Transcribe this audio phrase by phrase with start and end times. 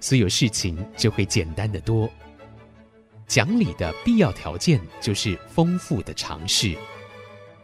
[0.00, 2.08] 所有事情就会简单得多。
[3.26, 6.76] 讲理的必要条件就是丰富的尝试。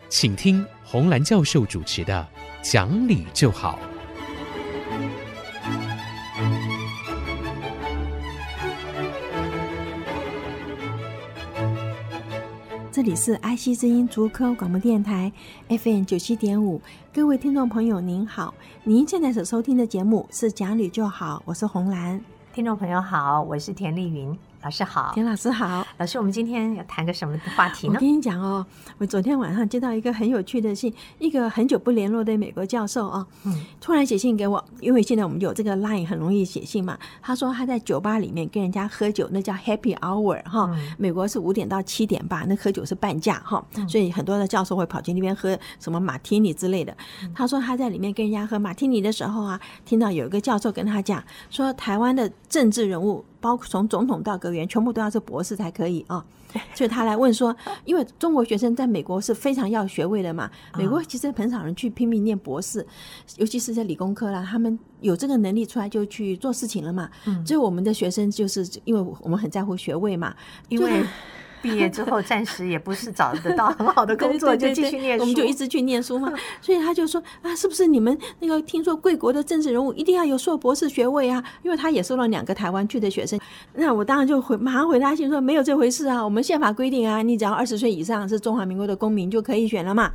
[0.09, 2.29] 请听洪兰教授主持的
[2.71, 3.79] 《讲理就好》。
[13.03, 15.33] 这里是爱惜之音竹科广播电台
[15.69, 16.81] FM 九七点五，
[17.13, 22.25] 各位听众朋友您好，您现在所收听的节目是讲理就好，我是红兰，
[22.55, 24.39] 听众朋友好，我是田丽云。
[24.63, 25.85] 老师好，田老师好。
[25.99, 27.95] 老师，我们今天要谈个什么话题呢？
[27.95, 28.65] 我跟你讲哦，
[28.99, 36.99] 我昨天晚上接到一个很有趣的信，一个很久不联络的美国教授哦，嗯，突然写信给我，因为现在我们有这个 Line 很容易写信嘛。
[37.21, 46.97] 他说他在酒吧里面跟人家喝酒，那叫 Happy Hour 哈，嗯，美国是五点到七点吧，那喝酒是半价哈，所以很多的教授会跑去那边喝什么马提尼之类的。
[47.35, 53.25] 他说他在里面跟人家喝马提尼的时候啊，听到有一个教授跟他讲说，台湾的政治人物。
[53.43, 56.25] 包括从总统到阁员，全部都要是博士才可以啊。
[56.75, 60.51] 所以他来问说，因为中国学生在美国是非常要学位的嘛。
[60.79, 62.87] 美国其实很少人去拼命念博士，
[63.37, 67.11] 尤其是在理工科啦，他们有这个能力出来就去做事情了嘛。
[67.45, 70.35] 所以我们的学生就是因为我们很在乎学位嘛，
[70.69, 71.05] 因为。
[71.63, 75.23] 毕业之后，暂时也不是找得到很好的工作，就继续念书。
[75.23, 76.33] 我们就一直去念书嘛。
[76.61, 81.43] 所以他就说啊，是不是你们那个听说贵国的政治人物一定要有硕博士学位啊？
[81.63, 83.39] 因为他也收了两个台湾去的学生。
[83.75, 86.23] 那我当然就回马上回答信说，没有这回事啊。
[86.23, 90.11] 我们宪法规定啊，你只要二十岁以上是中华民国的公民就可以选了嘛。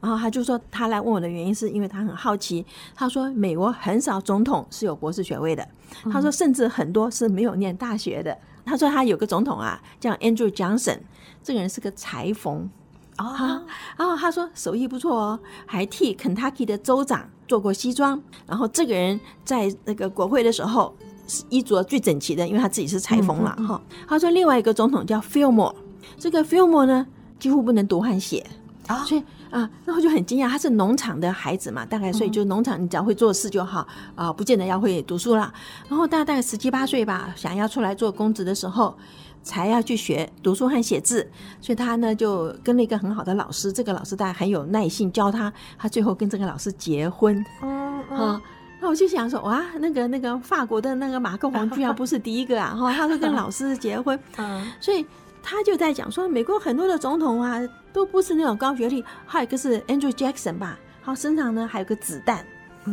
[0.00, 2.64] 然后他就说，他来问我的原因是因为他很好奇。
[2.94, 5.66] 他说美国很少总统是有博士学位的。
[6.10, 8.36] 他说甚至很多是没有念大学的。
[8.64, 10.98] 他说他有个总统啊，叫 Andrew Johnson，
[11.42, 12.68] 这个人是个裁缝
[13.16, 13.62] 啊，
[13.96, 18.22] 然后他说手艺不错哦，还替 Kentucky 的州长做过西装。
[18.46, 20.94] 然后这个人在那个国会的时候
[21.26, 23.80] 是衣着最整齐的，因为他自己是裁缝了哈。
[24.08, 25.74] 他说另外一个总统叫 Fillmore，
[26.18, 27.06] 这个 Fillmore 呢
[27.38, 28.46] 几乎不能读和写
[28.92, 35.52] 啊，所以啊，然后就很惊讶，他是农场的孩子嘛，大概所以就农场你只要会做事就好啊，不见得要会读书了。
[35.88, 38.96] 然后大概十七八岁吧，想要出来做公职的时候，
[39.42, 41.28] 才要去学读书和写字，
[41.60, 47.44] 所以他呢就跟了一个很好的老师，这个老师大概很有耐性教他，他最后跟这个老师结婚。
[47.62, 48.40] 嗯嗯，
[48.80, 52.74] 那我就想说，哇，那个那个法国的那个马克宏居然不是第一个啊！
[52.74, 55.04] 哈，他说跟老师结婚， 嗯，所以。
[55.42, 57.60] 他就在讲说，美国很多的总统啊，
[57.92, 59.04] 都不是那种高学历。
[59.26, 62.46] 还有一个是 Andrew Jackson 吧，他身上呢还有个子弹。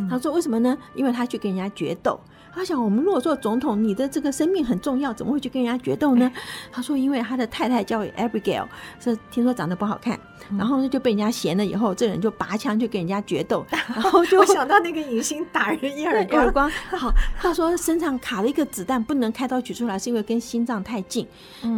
[0.08, 0.76] 他说为什么呢？
[0.94, 2.20] 因为他去跟人家决斗。
[2.54, 6.30] 他想，我们如果做总统，你的这个生命很重要，怎么会去跟人家决斗呢？
[6.72, 8.66] 他说，因为他的太太叫 Abigail，
[8.98, 10.18] 是听说长得不好看，
[10.58, 16.42] 然后呢就被人家嫌了，以后这人就拔枪去跟人家决斗， 然后就想到那个影星打人一耳光。
[16.42, 16.70] 耳光。
[16.98, 21.26] 好，他说身上卡了一个子弹，不能开刀取出来，是因为跟心脏太近。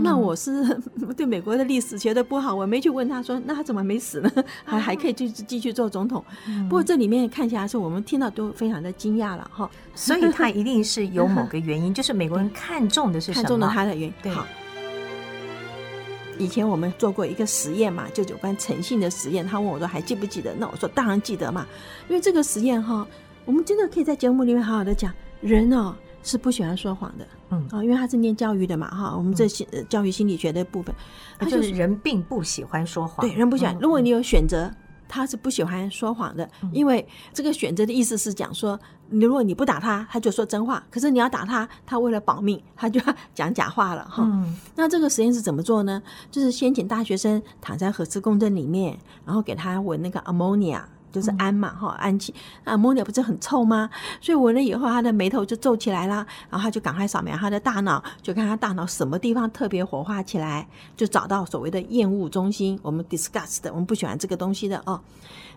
[0.02, 0.64] 那我是
[1.16, 4.30] 对美国的历史学的不好，我没去问他说，那他怎么没死呢？
[4.64, 6.24] 还还可以继续继续做总统。
[6.68, 9.70] 不过这里面看起来是我们听到都非常的惊讶了哈。
[9.94, 13.42] 所以他一定是有某个原因，就是美国人看中的是什么？
[13.42, 14.14] 看中了他的原因。
[14.22, 14.32] 对。
[14.32, 14.46] 好，
[16.38, 19.46] 以前我们做过一个实验嘛，就有关诚信的实验。
[19.46, 20.54] 他问我说还记不记得？
[20.58, 21.66] 那我说当然记得嘛，
[22.08, 23.06] 因为这个实验哈，
[23.44, 25.12] 我们真的可以在节目里面好好的讲。
[25.40, 30.94] 人哦是不喜欢说谎的，嗯啊，因为他是念教育的嘛哈，我们这心教育心理学的部分，
[31.38, 33.26] 他就是人并不喜欢说谎。
[33.26, 33.76] 对，人不喜欢。
[33.80, 34.72] 如果你有选择。
[35.12, 38.80] 他是不喜欢说谎的，因为这个选择的意思是讲说，
[39.10, 44.22] 你如果你不打他，他就说真话；可是你要打他，他为了保命，他就要讲假话了哈。
[44.26, 46.02] 嗯、那这个实验是怎么做呢？
[46.30, 50.80] 就是先请大学生躺在核磁共振里面，然后给他闻那个 ammonia。
[51.12, 53.88] 就是氨嘛，哈，氨气，那 ammonia 不是很臭吗？
[54.20, 60.66] 所以闻了以后，他的眉头就皱起来了，然后他就赶快扫描他的大脑，就看他大脑什么地方特别活化起来，
[60.96, 64.98] 就找到所谓的厌恶中心，我们 disgust 的，我们不喜欢这个东西的哦。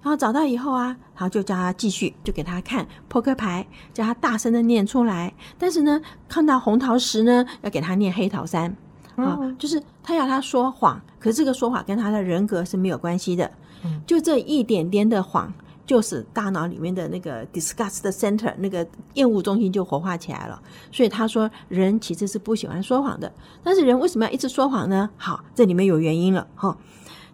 [0.02, 5.34] 然后找到以后啊，然后就叫他继续，就给他看扑克牌，叫他大声的念出来。
[5.58, 8.70] 但是呢，看到红桃十呢，要给他念黑桃三，
[9.16, 13.50] 啊、哦，就是他要他说谎，可是这个说法跟他的人格是没有关系的。
[14.06, 15.54] 就这一点点的谎，
[15.86, 20.62] 就是大脑里面的那个 disgust center 那个厌恶中心就活化起来了。
[20.92, 23.32] 所以他说，人其实是不喜欢说谎的。
[23.64, 25.10] 但是人为什么要一直说谎呢？
[25.18, 26.78] 好，这里面有原因了哈。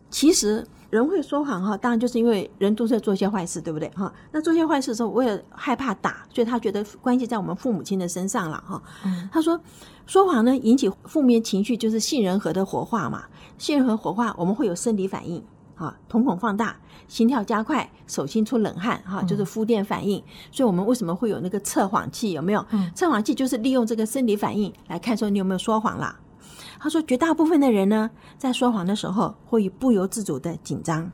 [0.10, 4.14] 其实人会说谎哈，当然就是因为人都是在做一些坏事，对不对哈？
[4.34, 8.84] 那做一些坏事的时候，为了害怕打，所以他觉得关系在我们父母亲的身上了哈。
[9.32, 9.58] 他说，
[10.06, 13.24] 说谎呢引起负面情绪就是杏仁核的活化嘛，
[13.58, 15.42] 杏仁核活化我们会有生理反应。
[15.82, 16.76] 啊，瞳孔放大，
[17.08, 20.20] 心跳加快，手心出冷汗，哈，就是肤电反应。
[20.20, 22.34] 嗯、所以，我们为什么会有那个测谎器？
[22.34, 22.64] 有没有？
[22.70, 26.20] 嗯、测谎器就是利用这个生理反应来看说你有没有说谎啦。
[26.80, 31.12] 他说，绝大部分的人呢，在说谎的时候会不由自主的紧张。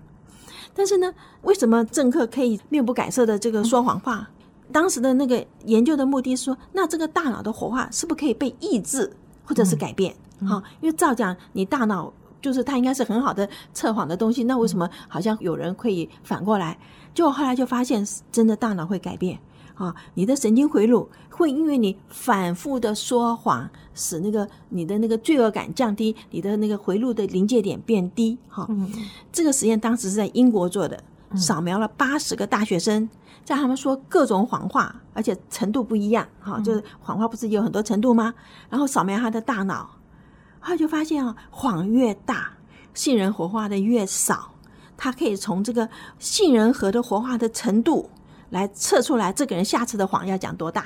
[0.74, 4.18] 但是呢，为什么政客可以面不改色的这个说谎话？
[4.18, 9.14] 嗯、当时的那个研究的目的是说，那这个大脑的活化是不是可以被抑制
[9.46, 10.14] 或者是改变？
[10.42, 12.12] 哈、因为照讲你大脑。
[12.42, 16.78] 就是它应该是很好的测谎的东西，那为什么好像有人可以反过来？
[17.14, 19.40] 就后来就发现，真的大脑会改变
[19.74, 19.96] 啊！
[20.14, 28.38] 你的神经回路会因为你反复的说谎，使那个你的那个罪恶感降低，你的那个回路的临界点变低。
[28.48, 28.88] 哈，嗯，
[29.32, 31.04] 这个实验当时是在英国做的，
[31.36, 33.10] 扫描了八十个大学生，
[33.44, 36.28] 在他们说各种谎话，而且程度不一样。
[36.40, 38.32] 哈，就是谎话不是有很多程度吗？
[38.70, 39.90] 然后扫描他的大脑。
[40.68, 42.50] 他就发现啊，谎越大，
[42.94, 44.52] 杏仁活化的越少。
[44.98, 45.88] 他可以从这个
[46.20, 48.10] 杏仁核的活化的程度
[48.50, 50.86] 来测出来，这个人下次的谎要讲多大。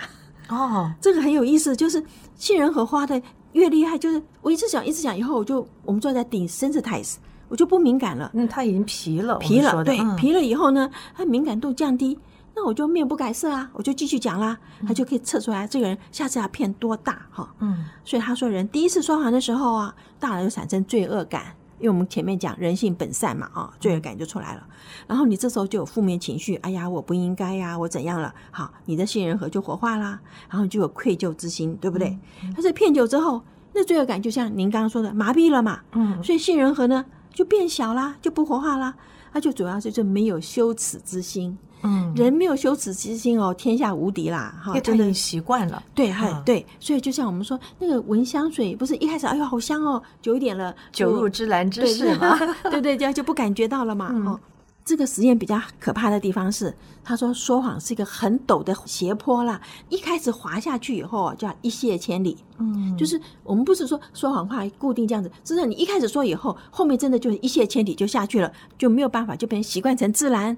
[0.50, 2.04] 哦， 这个很有意思，就是
[2.36, 3.20] 杏仁核活化的
[3.54, 7.16] 越厉害，就是我一直讲一直讲，以后我就我们坐在 desensitize，
[7.48, 8.30] 我就不敏感了。
[8.36, 12.20] 嗯，他已经皮了，皮了，对，嗯、疲了以后呢，他敏感度降低。
[12.54, 17.54] 那我就面不改色啊，我就继续讲啦，他就可以测出来这个人下次要骗多大哈。
[17.60, 24.68] 嗯，所以他说人第一次说谎的时候啊，大脑就产生罪恶感，因为我们前面讲人性本善嘛啊，罪恶感就出来了。
[25.08, 28.34] 然后你这时候就有负面情绪，哎呀，我不应该呀，我怎样了？
[28.52, 30.20] 好，你的杏仁核就活化啦，
[30.50, 32.18] 然后就有愧疚之心，对不对？
[32.54, 33.42] 但是骗久之后，
[33.74, 35.80] 那罪恶感就像您刚刚说的麻痹了嘛。
[35.94, 38.94] 嗯，所以杏仁核呢就变小啦，就不活化啦，
[39.32, 41.58] 它就主要就是没有羞耻之心。
[41.84, 44.54] 嗯，人没有羞耻之心哦，天下无敌啦！
[44.64, 45.82] 哈，真的习惯了。
[45.96, 52.38] 对，哈、嗯，对，所以就像我们说，那个闻香水，不是一开始哎呦好香哦，久一点了，久入芝兰之室嘛，
[52.70, 54.10] 对 对，这样就不感觉到了嘛。
[54.12, 54.40] 嗯、哦，
[54.84, 56.74] 这个实验比较可怕的地方是，
[57.04, 62.38] 他说说谎是一个很陡的斜坡啦，一开始滑下去以后啊，就要一泻千里。
[62.60, 70.56] 嗯，就是我们不是说说谎话固定这样子，真的你一开始说以后，后面真的就是一泻千里就下去了，就没有办法，就变成习惯成自然。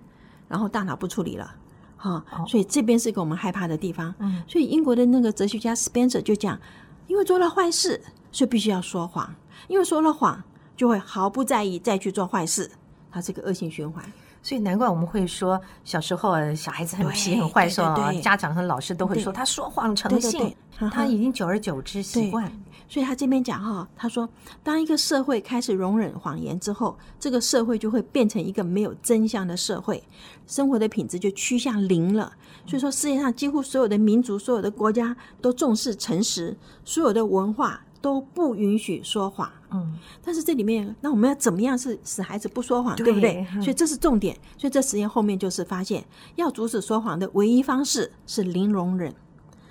[0.48, 1.56] 然后大脑不处理了，
[1.98, 4.14] 哈，所以这边是一个我们害怕的地方。
[4.20, 6.60] 嗯，所以英国的那个哲学家 Spencer 就讲，
[7.08, 8.02] 因为做了坏事，
[8.32, 9.34] 所以必须要说谎，
[9.68, 10.44] 因为说了谎，
[10.76, 12.70] 就会毫不在意再去做坏事，
[13.12, 14.04] 它是个恶性循环。
[14.44, 20.54] 所以难怪我们会说，小时候小孩子很皮很坏，说家长和老师都会说他说谎成性，
[20.92, 22.52] 他已经久而久之习惯。
[22.90, 24.30] 所以他这边讲哈，他说，
[24.62, 30.04] 当一个社会开始容忍谎言之后，这个社会就会变成一个没有真相的社会，
[30.46, 32.32] 生活的品质就趋向零了。
[32.68, 39.50] 所以说，世界上几乎所有的民族、所有的国家都重视诚实，所有的文化都不允许说谎。
[39.74, 39.94] 嗯，
[40.24, 43.46] 但是这里面，那我们要怎么样是使孩子不说谎，对，对不对？
[43.62, 44.38] 所以这是重点。
[44.58, 46.06] 所以这实验后面就是发现，
[46.36, 49.14] 要阻止说谎的唯一方式是零容忍。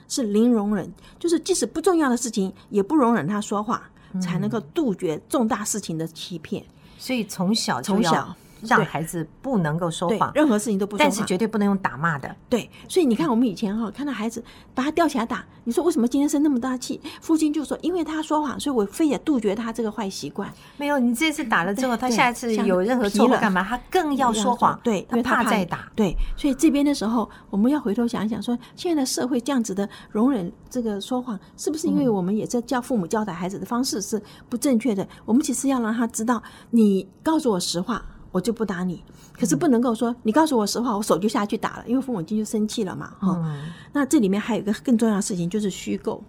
[0.08, 3.80] 是零容忍，就是即使不重要的事情，也不容忍他说谎，
[4.12, 6.62] 嗯、才能够杜绝重大事情的欺骗。
[6.98, 8.36] 所以从小从小。
[8.66, 12.34] 让孩子不能够说谎，任何事情都不说谎，但是绝对不能用打骂的。
[12.48, 14.42] 对，所以你看，我们以前哈看到孩子
[14.74, 17.00] 把他吊起来打，你说为什么今天生那么大气？
[17.20, 20.52] 父亲就说，因为他说谎，所以我非得杜绝他这个坏习惯。
[20.76, 23.62] 没有，你这次打了之后，他下一次有任何错误干嘛？
[23.62, 25.90] 他更要说谎，对，因为他怕再打。
[25.96, 35.06] 对，所以这边的时候，我们要回头想一想，说现在的社会这样子的容忍这个说谎，是不是因为我们也在教父母教导孩子的方式是不正确的？
[35.24, 38.04] 我们其实要让他知道，你告诉我实话。
[38.32, 39.04] 我就不打你，
[39.38, 43.70] 可是不能够说你告诉我实话，我手就下去打了，因为父母亲就生气了嘛，哈、嗯。
[43.92, 46.20] 那这里面还有一个更重要的事情，就是虚构。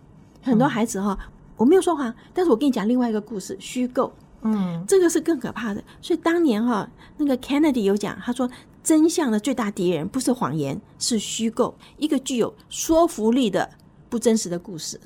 [0.42, 1.18] 很多孩子哈，
[1.56, 5.82] 我没有说谎，但是我跟你讲另外一个故事，虚构，嗯，这个是更可怕的。
[6.02, 8.50] 所以当年哈，那个 Kennedy 有讲，他说
[8.84, 13.70] 真相的最大敌人不是谎言，是虚构，一个具有说服力的
[14.10, 15.00] 不真实的故事。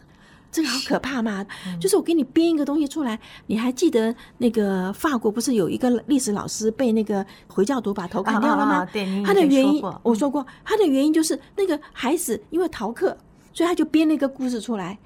[0.52, 1.46] 这个好可怕吗？
[1.68, 8.76] 嗯、就是我给你编一个东西出来，你还记得那个法国不是有一个历史老师被那个回教徒把头砍掉了吗？
[8.76, 13.16] 啊啊、对，他的原因我说过，他的原因就是那个孩子因为逃课，
[13.54, 14.98] 所以他就编了一个故事出来。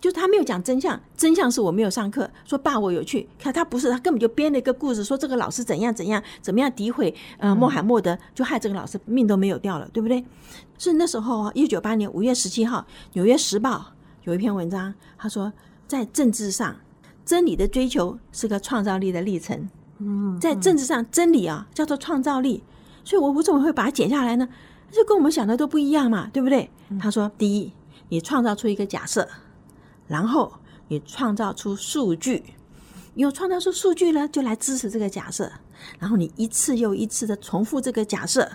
[0.00, 2.30] 就是他没有讲真相，真相是我没有上课。
[2.46, 10.24] 说爸，我有去看，他不是，他根本就编了一个故事，说这个老师怎样怎样，怎么样诋毁呃穆罕默德，就害这个老师命都没有掉了，对不对？
[10.78, 12.78] 是那时候啊，一九九八年五月十七号，
[13.12, 13.76] 《纽约时报》
[14.24, 15.52] 有一篇文章，他说
[15.88, 16.76] 在政治上，
[17.24, 19.68] 真理的追求是个创造力的历程。
[19.98, 22.62] 嗯，在政治上，真理啊叫做创造力。
[23.04, 24.48] 所以我我怎么会把它剪下来呢？
[24.90, 26.70] 就跟我们想的都不一样嘛，对不对？
[27.00, 27.72] 他说，第一，
[28.08, 29.28] 你创造出一个假设。
[30.06, 30.52] 然后
[30.88, 32.42] 你创造出数据，
[33.14, 35.50] 有创造出数据呢，就来支持这个假设。
[35.98, 38.50] 然后你一次又一次的重复这个假设，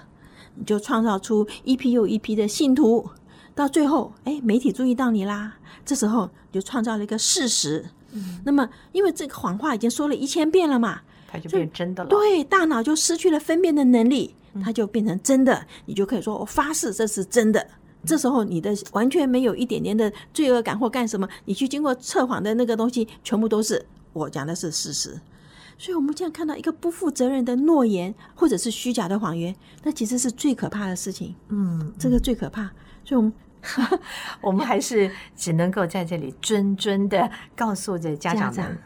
[0.55, 3.10] 你就创造出一批又一批的信徒。
[3.55, 7.85] 到最后，哎，媒体注意到你啦，这时候你就创造了一个事实。
[8.12, 12.09] 嗯，那么因为这个谎话已经说了一千遍了嘛，它就变真的了。
[12.09, 15.65] 对，大脑就失去了分辨的能力，它就变成真的。
[15.85, 17.65] 你就可以说，我发誓这是真的。
[18.05, 23.83] 这时候你的完全没有一点点的罪恶感或干什么，你去经过测谎的那个东西，全部都是
[24.13, 25.19] 我讲的是事实。
[25.77, 31.35] 所以，我们这样看到一个不负责任的诺言或者是虚假的谎言，那其实是最可怕的事情。
[31.50, 32.71] 嗯，这个最可怕。
[33.03, 33.33] 所以，我们
[34.41, 38.77] 我们还是只能够在这里谆谆的告诉着家长们。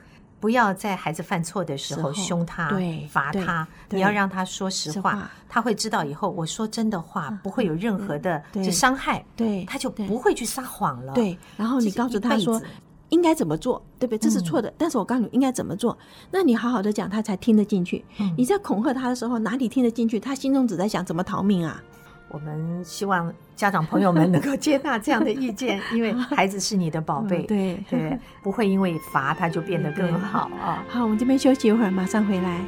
[0.42, 2.72] 不要在孩子犯错的时候凶他、
[3.10, 11.12] 罚他，你要让他说实话，他会知道以后我说真的话不会有任何的这伤害，对，他就不会去撒谎了。
[11.14, 12.62] 对，然后你告诉他说
[13.10, 14.18] 应该怎么做，对不对？
[14.18, 15.98] 这是错的，但是我告诉你应该怎么做，
[16.32, 18.06] 那你好好的讲，他才听得进去。
[18.38, 20.22] 你在恐吓他的时候，哪里听得进去？
[20.22, 21.84] 他心中只在想怎么逃命啊。
[22.32, 30.86] 我们希望家长朋友们能够接纳这样的意见，因为孩子是你的宝贝，对对，不会因为罚他就变得更好啊。
[30.88, 32.62] 好，我们这边休息一会儿，马上回来。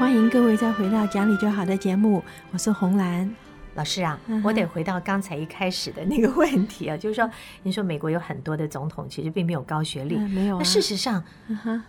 [0.00, 3.32] 欢迎各位再回到讲理就好的节目，我是红兰。
[3.74, 7.30] 老师啊，我得回到刚才一开始的那个问题啊，就是说，
[7.62, 10.58] 你说美国有很多的总统其实并没有高学历，没有。
[10.58, 11.22] 那事实上，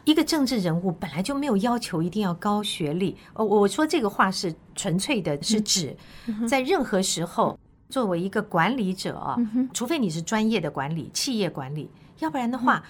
[0.06, 3.18] 一个政治人物本来就没有要求一定要高学历。
[3.34, 5.96] 哦，我说这个话是纯粹的，是指
[6.48, 7.58] 在任何时候，
[7.90, 9.36] 作为一个管理者啊，
[9.74, 12.84] 除非你是专业的管理、企业管理，要不然的话，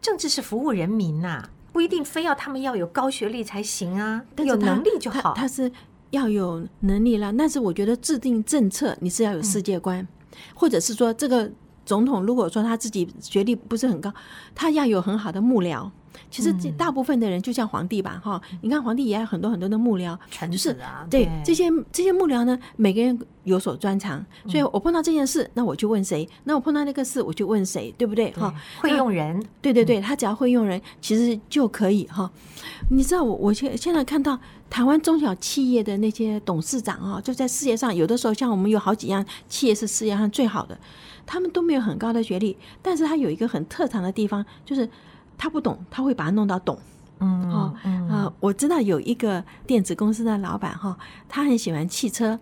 [0.00, 1.42] 政治是服务人民呐，
[1.72, 5.34] 不一定非要他们要有高学历才行啊，有能力就好。
[5.34, 5.72] 他是。
[6.10, 10.08] 要有能力了，但是我觉得制定政策你是要有世界观，嗯、
[10.54, 11.50] 或者是说这个
[11.84, 14.12] 总统如果说他自己学历不是很高，
[14.54, 15.90] 他要有很好的幕僚。
[16.30, 26.28] 其实这大部分的人就像皇帝吧，哈、嗯，你看皇帝也有很多很多的幕僚，臣子啊，对，对这些这些幕僚呢，每个人有所专长，所以我碰到这件事，那我就问谁？
[26.44, 27.94] 那我碰到那个事，我就问谁？
[27.96, 28.30] 对不对？
[28.32, 32.30] 哈，会用人，对对对，他只要会用人，其实就可以哈。
[32.90, 40.78] 你知道我我现现在看到台湾中小企业的那些董事长啊，就在事业上，有的时候像我们有好几样企业是世界上最好的，
[41.24, 44.88] 他们都没有很高的学历，但是他有一个很特长的地方，就是。
[45.38, 46.78] 他不懂，他会把它弄到懂。
[47.20, 47.74] 嗯，哦，
[48.10, 52.38] 呃，我知道有一个电子公司的老板哈，他很喜欢汽车。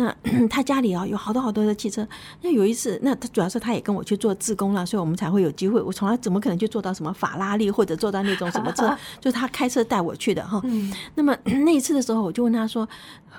[0.00, 0.16] 那
[0.48, 2.06] 他家里啊有好多好多的汽车。
[2.40, 5.78] 那有一次，那他主要是他也跟我去做志工了，所以我们才会有机会。
[5.82, 8.96] 我从来怎么可能去做到什么法拉利或者做到那种什么车？
[9.20, 10.62] 就他开车带我去的哈。
[11.14, 12.88] 那么 那一次的时候，我就问他说，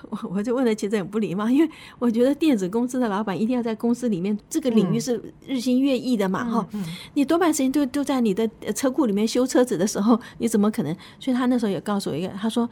[0.10, 6.68] 我我就问的其实很不礼貌，因为我觉得电子公司的老板一定要在公司里面这个领域是日新月异的嘛哈。
[7.16, 10.96] 你多半时间都都在你的车库里面修车子的时候，你怎么可能？
[11.20, 12.70] 所以他那时候也告诉我一个，他说。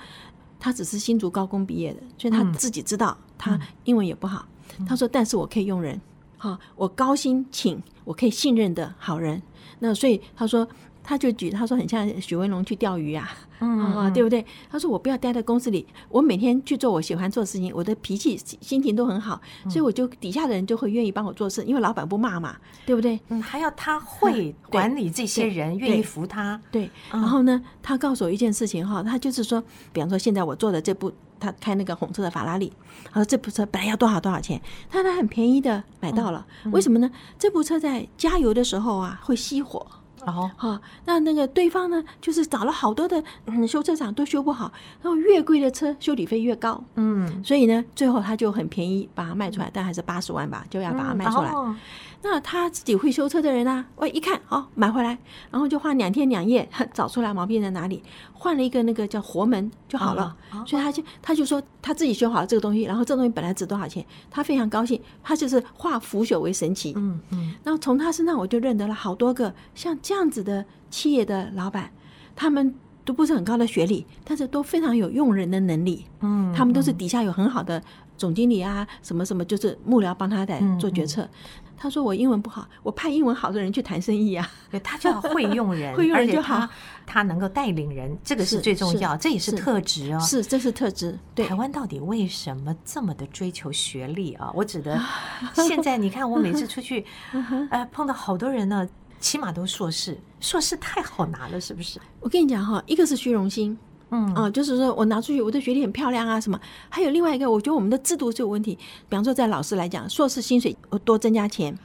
[0.59, 4.45] 他只是新竹高工毕业的，所以他自己知道他英文也不好。
[4.87, 5.99] 他说：“但是我可以用人，
[6.37, 9.41] 好，我高薪请我可以信任的好人。”
[9.79, 10.67] 那所以他说。
[11.09, 14.45] 他就举他说很像许文龙去钓鱼啊，嗯，啊，对不对？
[14.69, 23.19] 他说我不要待在公司里，我每天去做我喜欢做的事情，我的脾气心情都很好，所以我就底下的人就会愿意帮我做事，因为老板不骂嘛，对不对？
[23.29, 26.61] 嗯，还要他会管理这些人，愿意服他。
[26.69, 29.59] 对，然后呢，他告诉我一件事情哈，他就是说，
[29.91, 32.71] 比方说现在我做的这部，他开那个红色的法拉利，
[33.11, 34.61] 他说这部车本来要多少多少钱，
[34.91, 37.09] 他他很便宜的买到了，为什么呢？
[37.39, 39.87] 这部车在加油的时候啊会熄火。
[40.25, 44.71] 哦，好，那那个对方呢，就是找了好多的嗯修车厂都修不好，
[45.01, 51.49] 然后越贵的车修理费越高，嗯，所以呢，最后他就很便宜把它卖出来，但还是八十万吧，就要把它卖出来。
[51.51, 51.75] 嗯哦
[52.21, 55.17] 那他自己会修车的人啊，我一看，哦，买回来，
[55.49, 60.35] 然后就花两天两夜 找出来毛病在哪里，换了一个那个叫活门就好了。
[60.67, 66.91] 所以他就他就说他自己修好了这个东西，然后这东西本来值多少钱，他非常高兴，他就是化腐朽为神奇。
[66.97, 67.53] 嗯嗯。
[67.63, 71.91] 然后从他身上我就认得了好多个像这样子的企业的老板，
[72.35, 72.73] 他们。
[73.05, 76.05] 都不是很高的学历，但是都非常有用人的能力。
[76.19, 77.81] 嗯，他们都是底下有很好的
[78.15, 81.27] 总经理啊，什么什么，就是幕僚帮他在做决策。
[81.75, 84.47] 他说我英文不好，我派英文好的人去谈生意啊。
[84.69, 86.69] 对，他就要会用人， 会用人就好。
[87.07, 90.19] 他能够带领人，这个是最重要，这也是特质哦。
[90.19, 91.17] 是，这是特质。
[91.33, 94.51] 对，台湾到底为什么这么的追求学历啊？
[94.53, 95.01] 我指的
[95.67, 97.03] 现在，你看我每次出去，
[97.71, 98.87] 呃，碰到好多人呢，
[99.19, 101.99] 起码都硕士，硕士太好拿了，是不是？
[102.19, 103.77] 我跟你讲哈，一个是虚荣心。
[104.11, 106.59] 嗯啊，就是说我拿出去，我的学历很漂亮啊，什么？
[106.89, 108.73] 还有另外一个，我觉得我们的制度是有问题。
[109.07, 111.77] 比方说，在老师来讲，硕士薪水多增加钱，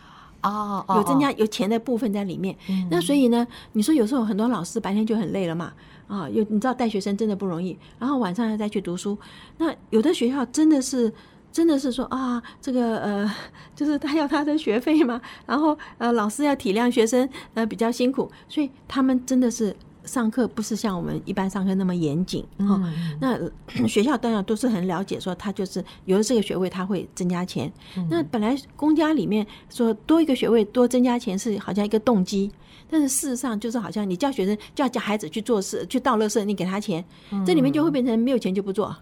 [0.43, 2.57] 哦，有增加有钱的部分在里面。
[2.91, 5.75] 那所以呢，你说有时候很多老师白天就很累了嘛，
[6.09, 9.19] 啊，有你知道带学生真的不容易，然后晚上要再去读书。
[9.59, 11.13] 那有的学校真的是
[11.55, 13.35] 真的是说啊，这个呃，
[13.77, 19.75] 就是他要他的学费嘛，然后呃，老师要体谅学生呃比较辛苦，所以他们真的是。
[20.05, 22.79] 上课不是像我们一般上课那么严谨哈，
[23.23, 23.41] 那
[23.89, 27.73] 学校当然都是很了解，说他就是有了这个学位，他会增加钱。
[28.11, 32.51] 那本来公家里面说多一个学位多增加钱是好像一个动机，
[32.91, 37.03] 但是事实上就是好像你叫学生叫叫孩子去做事去倒垃圾，你给他钱，
[37.47, 38.95] 这里面就会变成没有钱就不做，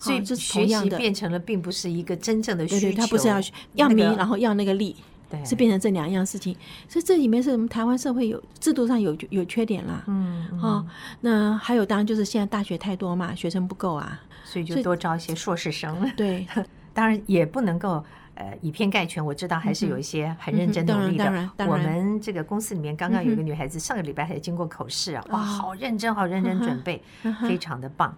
[0.00, 3.40] 所以这学习变成了并不是一个真正的需求，他不是要
[3.74, 4.96] 要名然后要那个利。
[5.30, 6.56] 对，是变成这两样事情，
[6.88, 10.02] 所以这里面是我们台湾社会有制度上有有缺点啦。
[10.08, 10.84] 嗯，哦，
[11.20, 16.10] 那还有当然就是现在大学太多嘛，学生不够啊，所以就多招一些硕士生。
[16.16, 16.44] 对，
[16.92, 18.04] 当然也不能够
[18.34, 21.48] 呃以偏概全，我知道还是有一些很认真努力的。
[21.58, 27.00] 我们这个公司里面刚刚有一个女孩子，上个礼拜还经过口试啊，哇，好认真，好认真准备，
[27.48, 28.12] 非常的棒。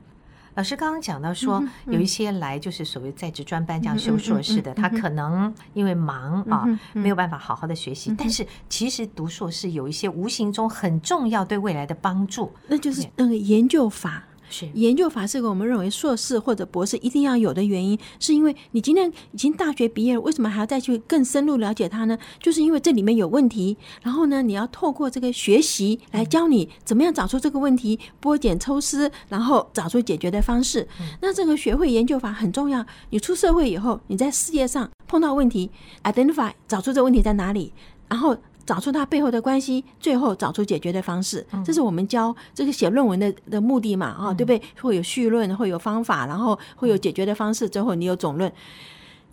[0.55, 8.15] 老师刚刚讲到说，有一些来就是所谓在职专班这样修硕士的，他可能因为忙啊，没有办法好好的学习。
[8.19, 14.25] 但是其实读硕士有一些无形中很重要对未来的帮助，那就是那个研究法。
[14.53, 22.17] 是研究法是个我们认为硕士或者博士一定要有的原因，是因为你今天已经大学毕业了，为什么还要再去更深入了解它呢？
[22.39, 30.87] 就是因为这里面有问题，然后呢，你要透过这个学习来教你怎么样找出这个问题，剥茧抽丝，然后找出解决的方式。
[31.21, 32.85] 那这个学会研究法很重要。
[33.11, 35.71] 你出社会以后，你在事业上碰到问题
[36.05, 37.73] ，identify 找出这个问题在哪里，
[38.09, 38.37] 然后。
[38.65, 44.07] 找出它背后的关系，最后找出解决的方式，这是我们教这个写论文的的目的嘛？
[44.07, 44.63] 啊，对不对？
[44.81, 48.53] 会有绪论，会有方法，然后会有解决的方式，最后你有总论。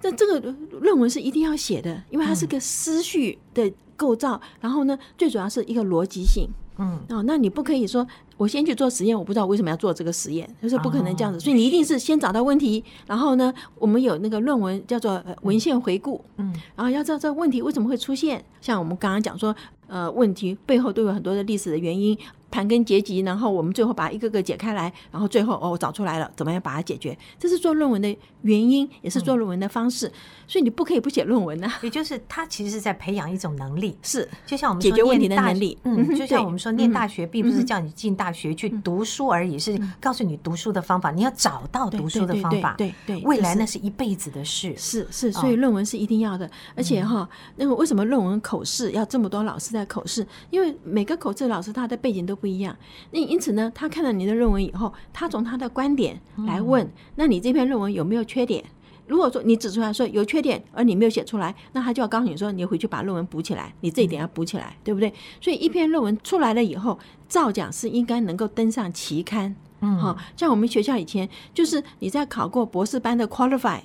[0.02, 6.50] 那这个论文是一定要写的，因为它是个思绪的构造，然后呢，最主要是一个逻辑性。
[6.80, 8.08] 嗯，哦，那你不可以说。
[8.38, 19.54] 我先去做实验，我不知道为什么要做这个实验，就是不可能这样子，所以你一定是先找到问题，然后呢，我们有那个论文叫做文献回顾，嗯，然后要知道这个问题为什么会出现，像我们刚刚讲说，
[19.88, 22.18] 呃，问题背后都有很多的历史的原因。
[22.52, 27.18] 盘根结节，然后我们最后把它一个个解开来，然后最后哦，我找出来了，怎么样把它解决？
[27.38, 30.08] 这是做论文的原因，也是做论文的方式。
[30.08, 30.14] 嗯、
[30.48, 31.80] 所以你不可以不写论文啊。
[31.82, 35.78] 也就是他其实是在培养一种能力，是就像我们解决问题的能力。
[35.84, 42.76] 嗯，就像我们说念大学，并不是叫你进大学去读书而已，嗯、是告诉你读书的方法，你要找到读书的方法。
[42.78, 44.76] 对对，对，对，未来那是一辈子的事。
[44.78, 46.50] 是是，所以论文是一定要的。
[46.76, 50.26] 而且哈，那个为什么论文口试要这么多老师在口试？
[50.50, 52.76] 因为每个口试老师他的背景都不一样。
[53.12, 58.64] 那因此呢，他看了你的论文以后，他从他的观点来问：那你这篇论文有没有缺点？
[59.08, 65.12] 如果说你指出来说有缺点，而你没有写出来，那他就要告诉你说，你回去把论文补起来，你这一点要补起来，对不对？
[65.42, 69.56] 所以一篇论文出来了以后，照讲是应该能够登上期刊。
[69.82, 73.80] 嗯，好，像我们学校以前就是你在考过博士班的 qualify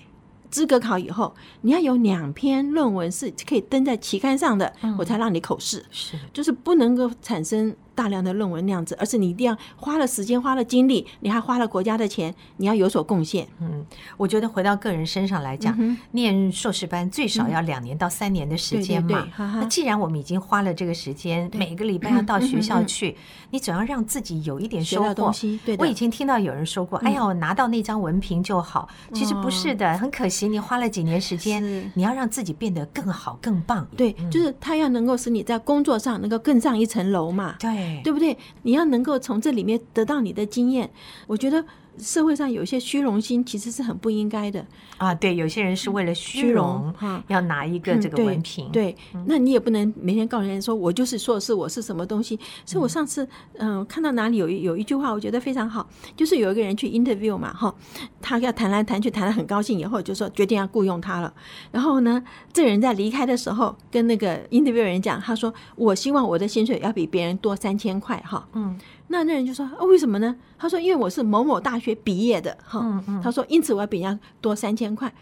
[0.51, 5.83] 资格考以后，你要有两篇论文是可以登在期刊上的，我才让你口试。
[5.91, 7.75] 是，就是不能够产生。
[7.95, 13.47] 大量的论文那样子，而是你一定要花了时间、花了精力，你还花了国家的钱，你要有所贡献。
[13.61, 13.85] 嗯，
[14.17, 19.09] 我觉得回到个人身上来讲，嗯、念硕士班最少要两年到三年的时间嘛。
[19.09, 23.17] 对对对，那既然我们已经花了这个时间，每个礼拜要到学校去，嗯、
[23.53, 25.15] 你总要让自己有一点收获。
[25.15, 31.63] 东西对，我以前听到有人说过：“嗯、哎呀，我拿到那张文凭就好。”其实不是的，很可惜，你花了几年时间，
[31.95, 33.87] 你要让自己变得更好、更棒。
[33.97, 37.55] 对，嗯、就是他要能够使你在工作上能够更上一层楼嘛。
[37.61, 37.84] 对。
[38.03, 38.37] 对不对？
[38.63, 40.91] 你要能够从这里面得到你的经验，
[41.27, 41.65] 我觉得。
[41.99, 44.65] 社会上有一些虚荣心，其实是很不应该的
[44.99, 45.15] 啊。
[45.15, 46.93] 对，有些人是为了虚荣，
[47.29, 48.71] 要拿一个这个文凭。
[48.71, 52.39] 对，那你也不能每天告诉人家说，我就是硕士，我是什么东西。
[52.65, 53.27] 所以我上次
[53.59, 57.75] 嗯看到哪里有有一句话，我觉得非常好，就是有一个人去 interview 嘛，哈，
[58.21, 61.33] 他要谈来谈去，谈得很高兴，以后就说决定要雇佣他了。
[61.71, 68.79] 然后呢，这个人在离开的时候，跟那个 interview 人讲，他说：“我希望我的薪水要比别人多三千块，哈。”嗯。
[69.09, 75.13] 那那人就说：“啊，为什么呢？”他说：“因为我是某某大学毕业的，哈、嗯嗯。”他说：“因此我要比人家多三千块。”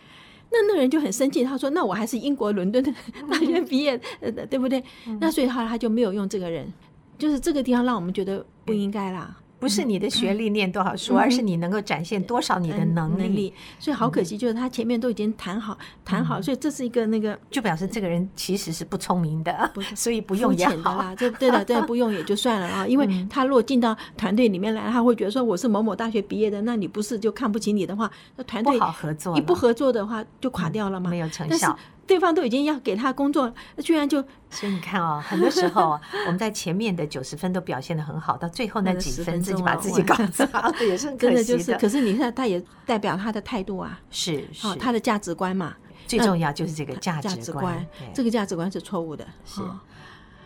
[0.52, 2.92] 那那人就很生气，他说：“那我还是英国伦敦的
[3.30, 6.70] 大学毕业，的， 对不对？”嗯、那所以后来他就没有用这个人，
[7.18, 9.36] 就是这个地方让我们觉得不应该啦。
[9.62, 13.54] 不是你的学历念多少书，嗯、而是你能够展现多少你的能力。
[13.78, 21.14] 所以好可惜，就是他前面都已经谈好，嗯、谈好，所以这是一个那个，就表示这个人其实是不聪明的，所以不用也好啦。
[21.14, 22.84] 这对的，对的，不用也就算了啊。
[22.84, 31.78] 因为他如果进到团队里面来，他会觉得说我是某某大学毕业的，那你不是就看不起你的话，那团队不好合作，一不合作的话就垮掉了嘛，没有成效。
[32.06, 34.22] 对方都已经要给他工作，居然就……
[34.50, 41.74] 所以你看哦，很多时候 我们在前面的九十分都表现的很好，到最后那几分自己把自己搞砸了，也是 真的就是。
[41.78, 44.74] 可是你看，他也代表他的态度啊，是是。
[44.76, 45.74] 他的价值观嘛，
[46.06, 49.60] 最重要就是这个价值观，这个价值观是错误的，是。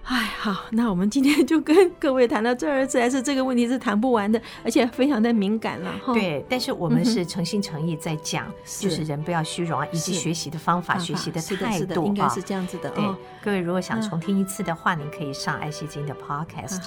[0.09, 5.93] 哎，好，那我们今天就跟各位谈到这儿，实在是这个问题是谈不完的，而且非常的敏感了。
[6.15, 8.47] 对，但是我们是诚心诚意在讲，
[8.79, 12.89] 就是人不要虚荣啊，以及学习的方法、学习的态度啊，应该是这样子的。
[12.91, 13.05] 对，
[13.43, 16.81] 各位如果想重听一次的话，您可以上爱惜金的 Podcast。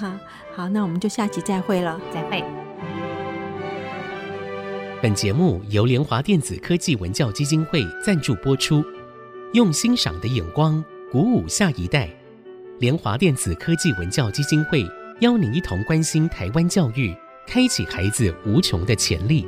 [0.55, 2.41] 好，那我们就下集再会了，再会。
[5.01, 8.82] 本节目由联华电子科技文教基金会赞助播出，
[9.51, 12.10] 用欣赏的眼光鼓舞下一代。
[12.80, 14.89] 联华电子科技文教基金会
[15.20, 17.13] 邀您一同关心台湾教育，
[17.46, 19.46] 开启孩子无穷的潜力。